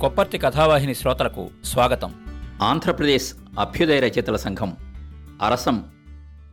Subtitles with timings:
[0.00, 2.26] కొప్పర్తి కథావాహిని శ్రోతలకు స్వాగతం.
[2.62, 4.76] ఆంధ్రప్రదేశ్ అభ్యుదయ రచయితల సంఘం
[5.42, 5.76] అరసం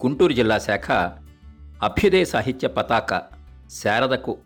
[0.05, 0.91] గుంటూరు జిల్లా శాఖ
[1.83, 3.29] అభ్యుదయ సాహిత్య పతాక
[3.69, 4.37] శారదకు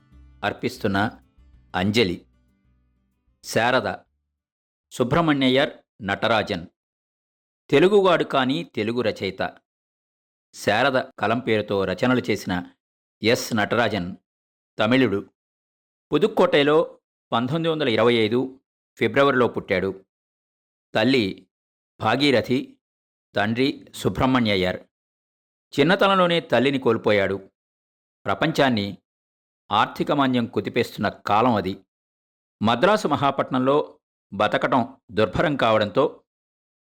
[0.44, 1.12] అర్పిస్తున్న
[1.76, 2.26] అంజలి.
[3.44, 3.94] శారద
[4.92, 5.70] సుబ్రహ్మణ్యయ్యర్
[6.02, 6.66] నటరాజన్.
[7.70, 9.52] తెలుగువాడు కాని తెలుగు రచయిత.
[10.54, 12.64] శారద కలం పేరుతో రచనలు చేసిన
[13.24, 14.16] ఎస్ నటరాజన్
[14.80, 15.30] తమిళుడు.
[16.14, 16.98] పుదుక్కోటైలో
[17.32, 18.61] పంతొమ్మిది వందల ఇరవై ఐదు
[18.98, 20.06] ఫిబ్రవరిలో పుట్టాడు.
[20.96, 21.48] తల్లి
[22.00, 22.78] భాగీరథి
[23.36, 24.84] తండ్రి సుబ్రహ్మణ్యయ్యర్.
[25.80, 27.50] చిన్నతనంలోనే తల్లిని కోల్పోయాడు.
[28.26, 28.98] ప్రపంచాన్ని
[29.72, 31.84] ఆర్థిక మాంద్యం కుదిపేస్తున్న కాలం అది.
[32.64, 34.00] మద్రాసు మహాపట్నంలో
[34.34, 36.24] బతకటం దుర్భరం కావడంతో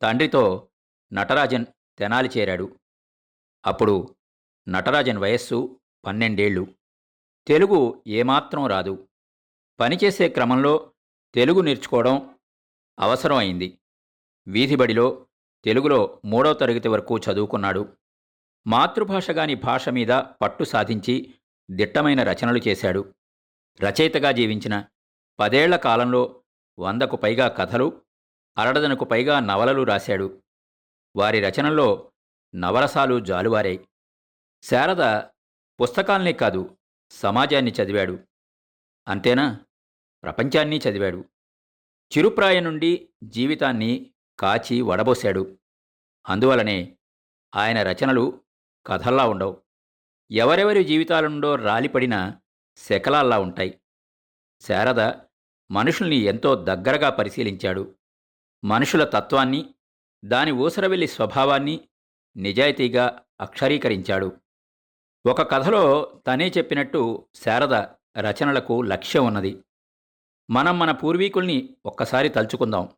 [0.02, 0.68] తండ్రితో
[1.12, 1.66] నటరాజన్
[1.98, 2.80] తెనాలి చేరాడు.
[3.66, 4.16] అప్పుడు
[4.68, 6.74] నటరాజన్ వయస్సు పన్నెండేళ్ళు.
[7.46, 9.08] తెలుగు ఏమాత్రం రాదు.
[9.80, 10.89] పనిచేసే క్రమంలో
[11.34, 12.38] తెలుగు నేర్చుకోవడం
[13.00, 13.78] అవసరం అయింది
[14.48, 15.26] వీధిబడిలో
[15.64, 17.96] తెలుగులో మూడవ తరగతి వరకు చదువుకున్నాడు.
[18.66, 21.34] మాతృభాషగాని భాష మీద పట్టు సాధించి
[21.70, 23.14] దిట్టమైన రచనలు చేశాడు.
[23.82, 24.84] రచయితగా జీవించిన
[25.40, 26.42] పదేళ్ళ కాలంలో
[26.78, 28.02] వందకు పైగా కథలు
[28.58, 30.42] అరడదనకు పైగా నవలలు రాశాడు.
[31.16, 32.12] వారి రచనల్లో
[32.54, 33.88] నవరసాలు జాలువారాయి.
[34.62, 35.18] శారద
[35.82, 36.78] పుస్తకాల్నే కాదు
[37.10, 38.18] సమాజాన్ని చదివాడు.
[39.08, 39.60] అంతేనా?
[40.22, 41.24] ప్రపంచాన్ని చదివాడు.
[42.16, 45.58] చిరుప్రాయ నుండి జీవితాన్ని కాచి వడబోశాడు.
[46.28, 46.96] అందువలనే
[47.56, 48.40] ఆయన రచనలు
[48.86, 49.62] కథల్లా ఉండవు.
[50.30, 52.32] ఎవరెవరి జీవితాలుండో రాలిపడిన
[52.76, 53.80] శకలాల్లా ఉంటాయి.
[54.60, 55.12] శారద
[55.70, 57.94] మనుషుల్ని ఎంతో దగ్గరగా పరిశీలించాడు.
[58.64, 59.74] మనుషుల తత్వాన్ని
[60.24, 61.80] దాని ఊసరవెల్లి స్వభావాన్ని
[62.36, 64.36] నిజాయితీగా అక్షరీకరించాడు.
[65.26, 67.74] ఒక కథలో తనే చెప్పినట్టు శారద
[68.18, 69.64] రచనలకు లక్ష్యం ఉన్నది.
[70.50, 72.88] మనం మన పూర్వీకుల్ని ఒక్కసారి తలుచుకుందాం.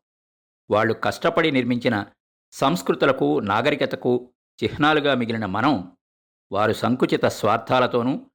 [0.71, 2.07] వాళ్ళు కష్టపడి నిర్మించిన
[2.53, 4.33] సంస్కృతులకు నాగరికతకు
[4.65, 5.97] చిహ్నాలుగా మిగిలిన మనం
[6.53, 8.27] వారు సంకుచిత స్వార్థాలతోనూ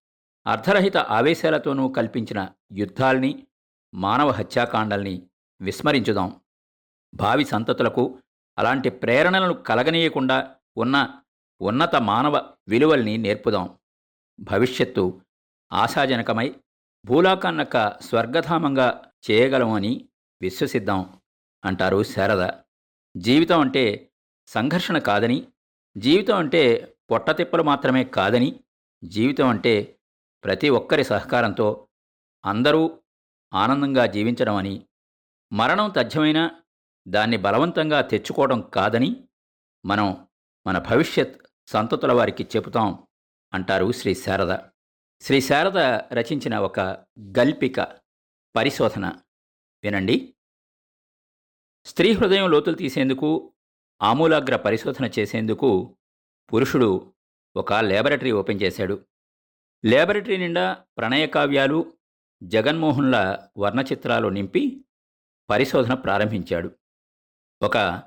[0.47, 3.47] అర్ధరహిత ఆవేశాలతోనూ కల్పించిన యుద్ధాల్ని
[3.94, 5.29] మానవ హత్యాకాండల్ని
[5.61, 6.41] విస్మరించుదాం.
[7.13, 8.19] భావి సంతతులకు
[8.57, 11.22] అలాంటి ప్రేరణలను కలగనీయకుండా ఉన్న
[11.61, 13.79] ఉన్నత మానవ విలువల్ని నేర్పుదాం.
[14.39, 15.22] భవిష్యత్తు
[15.73, 16.55] ఆశాజనకమై
[17.05, 20.09] భూలాకాన్నక స్వర్గధామంగా చేయగలమని
[20.41, 21.19] విశ్వసిద్దాం
[21.66, 22.50] అంటారు శారద.
[23.17, 24.11] జీవితం అంటే
[24.47, 25.47] సంఘర్షణ కాదని
[25.97, 28.59] జీవితం అంటే పొట్టతిప్పలు మాత్రమే కాదని
[29.03, 30.00] జీవితం అంటే
[30.44, 31.88] ప్రతి ఒక్కరి సహకారంతో
[32.45, 33.00] అందరూ
[33.53, 34.85] ఆనందంగా జీవించడం అని
[35.53, 36.61] మరణం తథ్యమైనా
[37.07, 39.28] దాన్ని బలవంతంగా తెచ్చుకోవడం కాదని
[39.85, 40.28] మనం
[40.67, 43.07] మన భవిష్యత్ సంతతుల వారికి చెబుతాం
[43.53, 44.57] అంటారు శ్రీ శారద.
[45.22, 45.78] శ్రీ శారద
[46.13, 46.79] రచించిన ఒక
[47.19, 47.79] గల్పిక
[48.56, 49.13] పరిశోధన.
[49.84, 50.35] వినండి.
[51.85, 53.53] స్త్రీ హృదయం లోతులు తీసేందుకు
[54.02, 55.97] ఆమూలాగ్ర పరిశోధన చేసేందుకు
[56.53, 57.13] పురుషుడు
[57.56, 59.06] ఒక లేబొరేటరీ ఓపెన్ చేశాడు.
[59.85, 61.94] లేబొరేటరీ నిండా ప్రణయ కావ్యాలు
[62.44, 64.85] జగన్మోహన్ల వర్ణచిత్రాలు నింపి
[65.50, 66.78] పరిశోధన ప్రారంభించాడు.
[67.62, 68.03] ఒక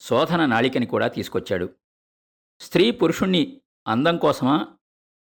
[0.00, 1.74] శోధన నాళికని కూడా తీసుకొచ్చాడు.
[2.60, 4.78] స్త్రీ పురుషుణ్ణి అందం కోసమా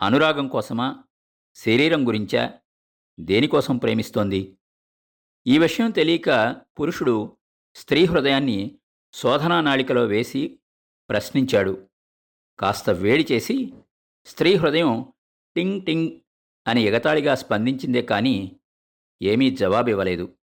[0.01, 1.03] అనురాగం కోసమా
[1.55, 2.59] శరీరం గురించా
[3.19, 4.57] దేనికోసం ప్రేమిస్తోంది?
[5.47, 7.37] ఈ విషయం తెలియక పురుషుడు
[7.75, 8.77] స్త్రీ హృదయాన్ని
[9.13, 10.59] శోధనా నాళికలో వేసి
[11.09, 11.87] ప్రశ్నించాడు.
[12.59, 13.73] కాస్త వేడి చేసి
[14.25, 15.13] స్త్రీ హృదయం
[15.55, 16.19] టింగ్ టింగ్
[16.67, 18.59] అని ఎగతాళిగా స్పందించిందే కానీ
[19.21, 20.37] ఏమీ జవాబివ్వలేదు.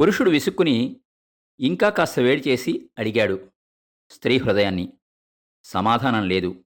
[0.00, 0.96] పురుషుడు విసుక్కుని
[1.60, 3.50] ఇంకా కాస్త వేడి చేసి అడిగాడు
[4.10, 4.92] స్త్రీ హృదయాన్ని.
[5.64, 6.64] సమాధానం లేదు.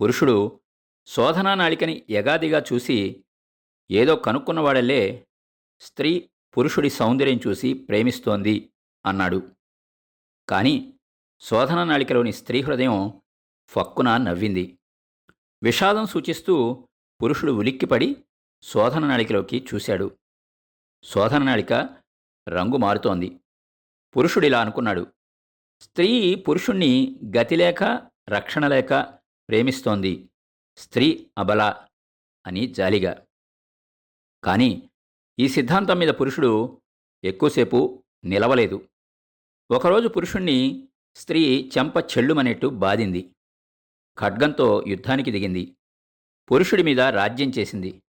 [0.00, 0.60] పురుషుడు
[1.06, 3.24] శోధనా నాళికని యగాదిగా చూసి
[3.90, 5.28] ఏదో కనుక్కున్నవాడలే
[5.80, 8.72] స్త్రీ పురుషుడి సౌందర్యం చూసి ప్రేమిస్తోంది
[9.06, 9.50] అన్నాడు.
[10.48, 10.92] కాని
[11.40, 13.22] శోధన నాళికలోని స్త్రీ హృదయం
[13.66, 14.78] ఫక్కున నవ్వింది.
[15.62, 16.88] విషాదం సూచిస్తూ
[17.22, 18.24] పురుషుడు ఉలిక్కిపడి
[18.62, 20.18] శోధన నాళికలోకి చూశాడు.
[21.04, 21.72] శోధన నాళిక
[22.48, 23.40] రంగు మారుతోంది.
[24.16, 25.06] పురుషుడిలా అనుకున్నాడు.
[25.80, 29.18] స్త్రీ పురుషుణ్ణి గతిలేక రక్షణ లేక
[29.48, 30.28] ప్రేమిస్తోంది.
[30.76, 31.86] స్త్రీ అబల
[32.46, 33.26] అని జాలిగా
[34.46, 34.90] కానీ
[35.38, 36.82] ఈ సిద్ధాంతం మీద పురుషుడు
[37.24, 38.88] ఎక్కువసేపు నిలవలేదు.
[39.70, 43.34] ఒకరోజు పురుషుణ్ణి స్త్రీ చెంప చెళ్ళుమనేట్టు బాధింది.
[44.18, 45.76] ఖడ్గంతో యుద్ధానికి దిగింది.
[46.50, 48.02] పురుషుడి మీద రాజ్యం చేసింది.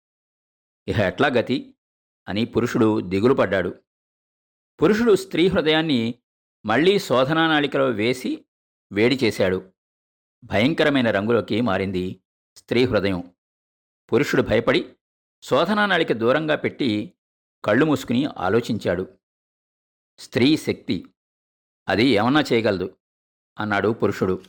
[0.87, 1.75] ఇహ ఎట్లా గతి?
[2.27, 3.83] అని పురుషుడు దిగులు పడ్డాడు
[4.81, 6.15] పురుషుడు స్త్రీ హృదయాన్ని
[6.65, 8.45] మళ్ళీ శోధనానాళికలో వేసి
[8.91, 9.73] వేడి చేశాడు.
[10.43, 12.21] భయంకరమైన రంగులోకి మారింది
[12.57, 13.35] స్త్రీ హృదయం.
[14.13, 14.95] పురుషుడు భయపడి
[15.43, 17.13] శోధనానాళిక దూరంగా పెట్టి
[17.65, 19.17] కళ్ళు మూసుకుని ఆలోచించాడు.
[20.17, 21.13] స్త్రీ శక్తి.
[21.87, 22.97] అది ఏమన్నా చేయగలదు
[23.59, 24.43] అన్నాడు పురుషుడు.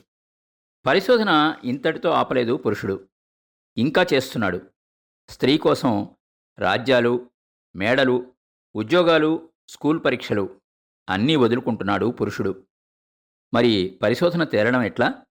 [0.85, 3.09] పరిశోధన ఇంతటితో ఆపలేదు పురుషుడు.
[3.77, 4.71] ఇంకా చేస్తున్నాడు.
[5.29, 6.15] స్త్రీ కోసం
[6.59, 7.31] రాజ్యాలు
[7.75, 8.33] మేడలు
[8.75, 10.61] ఉద్యోగాలు స్కూల్ పరీక్షలు
[11.09, 12.67] అన్నీ వదులుకుంటున్నాడు పురుషుడు.
[13.53, 15.25] మరి పరిశోధన తేరడం ఎట్లా?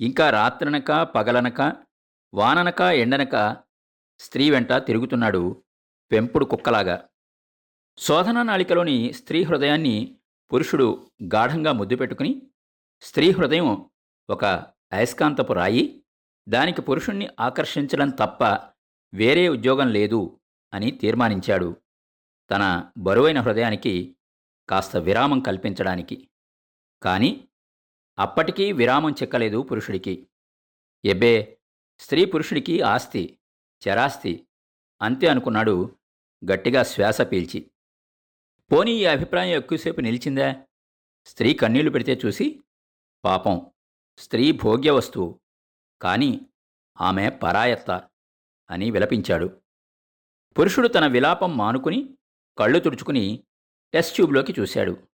[0.00, 1.76] ఇంకా రాత్రనక పగలనక
[2.34, 3.62] వాననక ఎండనక
[4.20, 5.64] స్త్రీ వెంట తిరుగుతున్నాడు
[6.12, 7.08] పెంపుడు కుక్కలాగా.
[7.98, 10.16] శోధనా నాళికలోని స్త్రీ హృదయాన్ని
[10.52, 12.42] పురుషుడు గాఢంగా ముద్దు పెట్టుకుని
[13.02, 13.90] స్త్రీ హృదయం
[14.30, 14.44] ఒక
[14.92, 16.04] అయస్కాంతపు రాయి
[16.48, 18.44] దానికి పురుషుణ్ణి ఆకర్షించడం తప్ప
[19.14, 20.40] వేరే ఉద్యోగం లేదు
[20.74, 21.76] అని తీర్మానించాడు.
[22.50, 24.16] తన బరువైన హృదయానికి
[24.68, 26.30] కాస్త విరామం కల్పించడానికి.
[27.02, 27.48] కానీ
[28.18, 30.28] అప్పటికీ విరామం చెక్కలేదు పురుషుడికి.
[31.04, 31.58] ఎబ్బే
[31.98, 33.39] స్త్రీ పురుషుడికి ఆస్తి.
[33.88, 34.46] చరాస్తి
[35.02, 35.98] అంతే అనుకున్నాడు
[36.50, 37.70] గట్టిగా శ్వాస పీల్చి.
[38.72, 40.62] పోనీ ఈ అభిప్రాయం ఎక్కువసేపు నిలిచిందా?
[41.26, 42.60] స్త్రీ కన్నీళ్ళు పెడితే చూసి
[43.24, 43.70] పాపం
[44.18, 45.40] స్త్రీ భోగ్య వస్తువు.
[46.02, 46.46] కానీ
[47.00, 48.10] ఆమె పరాయత్త
[48.70, 49.60] అని విలపించాడు.
[50.58, 52.18] పురుషుడు తన విలాపం మానుకుని
[52.58, 53.44] కళ్ళు తుడుచుకుని
[53.94, 55.08] టెస్ట్ ట్యూబ్లోకి చూశాడు.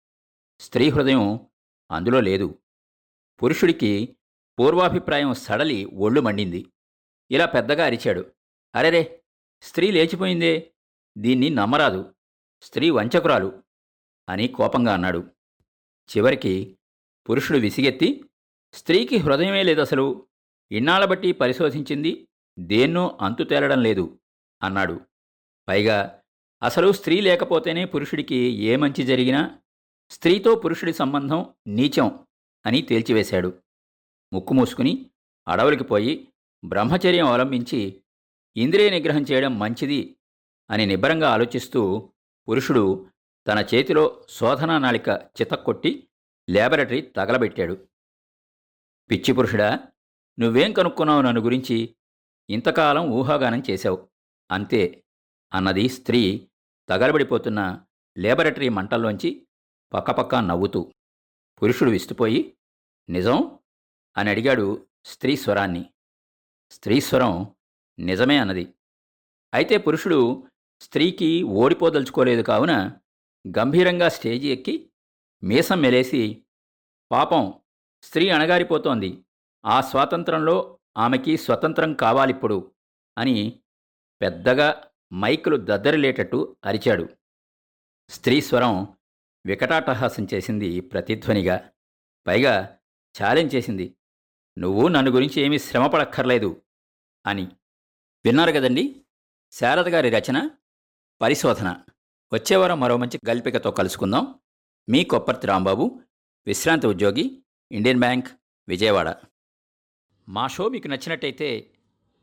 [0.60, 1.46] స్త్రీ హృదయం
[1.90, 2.62] అందులో లేదు.
[3.42, 4.16] పురుషుడికి
[4.58, 6.72] పూర్వాభిప్రాయం సడలి ఒళ్ళు మండింది.
[7.30, 8.33] ఇలా పెద్దగా అరిచాడు.
[8.74, 9.22] అరెరే
[9.62, 10.72] స్త్రీ లేచిపోయిందే.
[11.18, 12.14] దీన్ని నమ్మరాదు.
[12.62, 13.62] స్త్రీ వంచకురాలు
[14.28, 15.30] అని కోపంగా అన్నాడు.
[16.16, 16.78] చివరికి
[17.28, 18.24] పురుషుడు విసిగెత్తి
[18.72, 20.26] స్త్రీకి హృదయమే లేదసలు.
[20.72, 22.28] ఇన్నాళ్ళ బట్టి పరిశోధించింది
[22.58, 24.20] దేన్నో అంతు తేలడం లేదు
[24.62, 25.00] అన్నాడు.
[25.68, 26.22] పైగా
[26.62, 29.58] అసలు స్త్రీ లేకపోతేనే పురుషుడికి ఏ మంచి జరిగినా
[30.10, 32.26] స్త్రీతో పురుషుడి సంబంధం నీచం
[32.66, 33.62] అని తేల్చివేశాడు.
[34.32, 35.10] ముక్కు మూసుకుని
[35.48, 36.28] అడవులకి పోయి
[36.64, 38.03] బ్రహ్మచర్యం అవలంబించి
[38.56, 40.16] ఇంద్రియ నిగ్రహం చేయడం మంచిది
[40.70, 42.12] అని నిబ్బరంగా ఆలోచిస్తూ
[42.48, 43.10] పురుషుడు
[43.46, 46.08] తన చేతిలో శోధనా నాళిక చితక్కొట్టి
[46.50, 47.88] లేబరటరీ తగలబెట్టాడు.
[49.10, 49.88] పిచ్చి పురుషుడా
[50.38, 51.96] నువ్వేం కనుక్కున్నావు నన్ను గురించి?
[52.50, 54.08] ఇంతకాలం ఊహాగానం చేశావు.
[54.50, 55.04] అంతే
[55.54, 56.50] అన్నది స్త్రీ
[56.88, 57.80] తగలబడిపోతున్న
[58.18, 59.46] లేబరటరీ మంటల్లోంచి
[59.92, 60.92] పక్కపక్క నవ్వుతూ
[61.62, 62.56] పురుషుడు విస్తుపోయి
[63.08, 63.58] నిజం?
[64.16, 65.90] అని అడిగాడు స్త్రీ స్వరాన్ని
[66.70, 67.53] స్త్రీ స్వరం
[67.98, 68.74] నిజమే అన్నది.
[69.54, 70.48] అయితే పురుషుడు
[70.80, 72.92] స్త్రీకి ఓడిపోదలుచుకోలేదు కావున
[73.58, 74.90] గంభీరంగా స్టేజి ఎక్కి
[75.44, 76.44] మీసం మెలేసి
[77.12, 77.54] పాపం
[78.02, 79.24] స్త్రీ అణగారిపోతోంది.
[79.66, 82.72] ఆ స్వాతంత్రంలో ఆమెకి స్వతంత్రం కావాలిప్పుడు
[83.18, 83.60] అని
[84.22, 87.08] పెద్దగా మైకులు దద్దరిలేటట్టు అరిచాడు.
[88.08, 88.96] స్త్రీ స్వరం
[89.46, 91.70] వికటాటహాసం చేసింది ప్రతిధ్వనిగా
[92.26, 92.78] పైగా
[93.22, 93.96] ఛాలెంజ్ చేసింది.
[94.58, 96.62] నువ్వు నన్ను గురించి ఏమీ శ్రమపడక్కర్లేదు
[97.26, 97.48] అని.
[98.26, 99.04] విన్నారు కదండి?
[99.52, 100.50] శారద గారి రచన
[101.20, 101.82] పరిశోధన.
[102.32, 104.34] వచ్చేవారం మరో మంచి గల్పికతో కలుసుకుందాం.
[104.88, 106.00] మీ కొప్పర్తి రాంబాబు
[106.46, 108.28] విశ్రాంతి ఉద్యోగి ఇండియన్ బ్యాంక్
[108.68, 109.16] విజయవాడ.
[110.28, 111.70] మా షో మీకు నచ్చినట్టయితే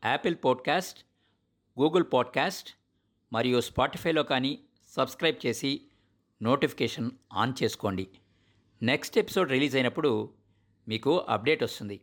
[0.04, 1.04] యాపిల్ పాడ్కాస్ట్
[1.80, 2.70] గూగుల్ పాడ్కాస్ట్
[3.32, 5.86] మరియు స్పాటిఫైలో కానీ సబ్స్క్రైబ్ చేసి
[6.42, 8.06] నోటిఫికేషన్ ఆన్ చేసుకోండి.
[8.82, 10.34] నెక్స్ట్ ఎపిసోడ్ రిలీజ్ అయినప్పుడు
[10.88, 12.00] మీకు అప్డేట్ వస్తుంది.